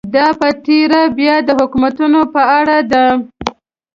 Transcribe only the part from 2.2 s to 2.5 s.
په